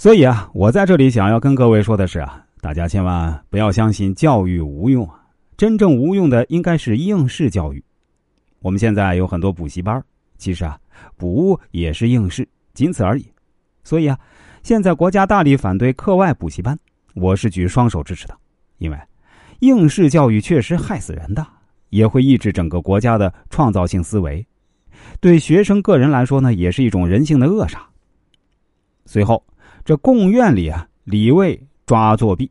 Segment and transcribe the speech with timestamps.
[0.00, 5.20] 所以啊，我在这里想要跟各位说的是啊，大家千万不要相信教育无用啊，
[5.58, 7.84] 真正无用的应该是应试教育。
[8.60, 10.02] 我们现在有很多补习班，
[10.38, 10.78] 其实啊，
[11.18, 13.26] 补也是应试，仅此而已。
[13.84, 14.18] 所以啊，
[14.62, 16.78] 现在国家大力反对课外补习班，
[17.12, 18.34] 我是举双手支持的，
[18.78, 18.98] 因为
[19.58, 21.46] 应试教育确实害死人的，
[21.90, 24.46] 也会抑制整个国家的创造性思维，
[25.20, 27.86] 对学生个人来说呢，也是一种人性的扼杀。
[29.10, 29.42] 随后。
[29.84, 32.48] 这贡院里啊，李卫抓作弊，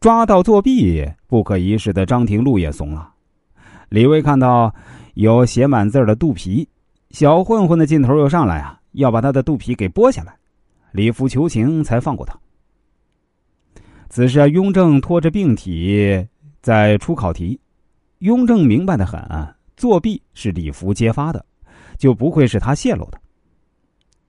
[0.00, 3.12] 抓到作弊不可一世的张廷禄也怂了。
[3.90, 4.74] 李卫看到
[5.12, 6.66] 有写满字的肚皮，
[7.10, 10.34] 小混混的劲头又上来啊，要把他的肚皮给剥下来。
[10.92, 12.34] 李福求情才放过他。
[14.08, 16.26] 此时啊，雍正拖着病体
[16.62, 17.60] 在出考题，
[18.20, 19.20] 雍正明白的很，
[19.76, 21.44] 作弊是李福揭发的，
[21.98, 23.20] 就不会是他泄露的。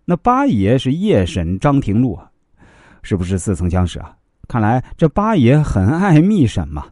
[0.10, 2.28] 那八爷是夜审张廷禄啊，
[3.04, 4.12] 是不是似曾相识啊？
[4.48, 6.88] 看来这八爷很爱密审嘛。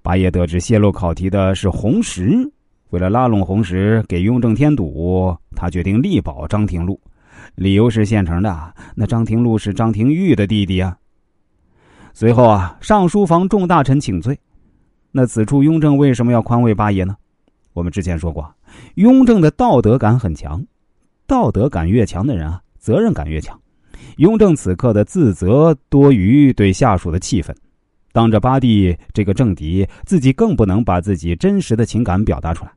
[0.00, 2.50] 八爷得知泄露考题的是红石，
[2.88, 6.98] 为了拉拢红石给雍正添堵，他决定力保张廷禄，
[7.54, 8.74] 理由是现成的。
[8.94, 10.96] 那张廷禄是张廷玉的弟弟啊。
[12.14, 14.40] 随后啊，上书房众大臣请罪。
[15.10, 17.14] 那此处雍正为什么要宽慰八爷呢？
[17.74, 18.50] 我们之前说过，
[18.94, 20.64] 雍正的道德感很强。
[21.32, 23.58] 道德感越强的人啊，责任感越强。
[24.18, 27.56] 雍正此刻的自责多于对下属的气愤，
[28.12, 32.72] 当着八弟这个政敌，自己更不能把自己真实的情感表达出来。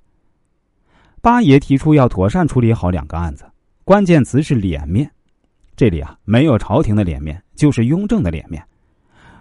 [1.22, 3.44] 八爷提出要妥善处理好两个案子，
[3.84, 5.12] 关键词是脸面。
[5.76, 8.64] 这里啊，没有朝廷的脸面，就是雍正的脸面。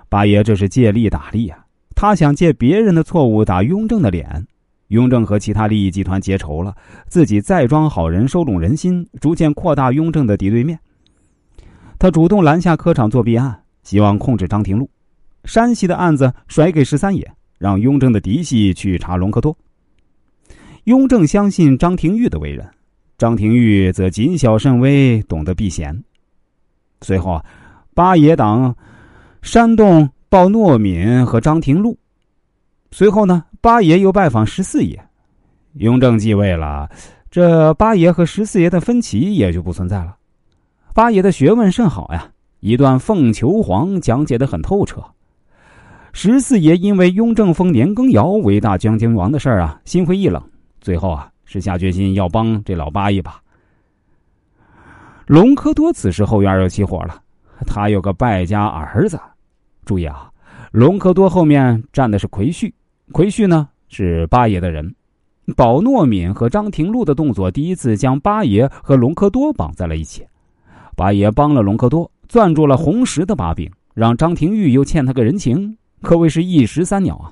[0.08, 4.44] 八爷这是借力打力啊，他想借别人的错误打雍正的脸。
[4.88, 6.74] 雍正和其他利益集团结仇了，
[7.08, 10.78] 自己再装好人收拢人心，逐渐扩大雍正的敌对面。
[11.98, 14.86] 他主动拦下科场作弊案，希望控制张廷禄；
[15.44, 19.56] 山西的案子甩给十三爷，让雍正的嫡系去查隆科多。
[20.84, 22.68] 雍正相信张廷玉的为人，
[23.16, 25.98] 张廷玉则谨小慎微，懂得避嫌。
[27.00, 27.42] 随后，
[27.94, 28.76] 八爷党
[29.40, 31.96] 煽动鲍诺敏和张廷禄。
[32.94, 33.42] 随后呢？
[33.60, 35.04] 八爷又拜访十四爷，
[35.72, 36.88] 雍正继位了，
[37.28, 40.14] 这八爷和十四爷的分歧也就不存在了。
[40.94, 45.02] 八爷的学问甚好呀，一段凤求凰讲解的很透彻。
[46.12, 50.40] 十四爷因为雍正封年羹尧为大将军王的事儿啊，心灰意冷，
[50.80, 53.42] 最后啊是下决心要帮这老八一把。
[55.26, 57.20] 隆科多此时后院又起火了，
[57.66, 59.18] 他有个败家儿子，
[59.84, 60.30] 注意啊，
[60.70, 62.72] 隆科多后面站的是奎旭。
[63.14, 64.92] 奎旭呢是八爷的人，
[65.54, 70.26] 保诺敏和张廷禄的动作第一次将八爷和隆科多绑在了一起。
[70.96, 77.30] 八爷帮了隆科多，攥住了红石的把柄，让张廷玉又欠他个人情，可谓是一石三鸟啊。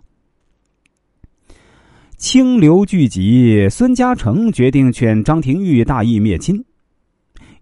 [2.17, 6.65] 清流聚集，孙嘉诚决定劝张廷玉大义灭亲。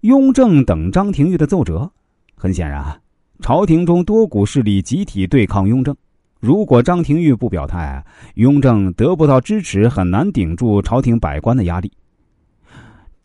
[0.02, 1.90] 雍正等张廷玉的奏折，
[2.34, 3.00] 很显然，
[3.40, 5.96] 朝廷中多股势力集体对抗雍正。
[6.40, 8.02] 如果张廷玉不表态，
[8.34, 11.92] 雍正得不到支持，很难顶住朝廷百官的压力。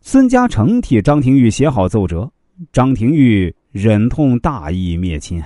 [0.02, 2.30] 孙嘉诚替张廷玉写好奏折，
[2.72, 5.42] 张廷玉忍痛大义灭亲。